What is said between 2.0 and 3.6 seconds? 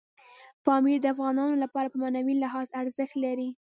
معنوي لحاظ ارزښت لري.